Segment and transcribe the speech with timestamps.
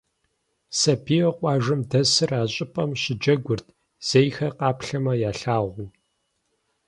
[0.79, 3.67] Сабийуэ къуажэм дэсыр а щӏыпӏэм щыджэгурт,
[4.07, 5.89] зейхэр къаплъэмэ ялъагъуу.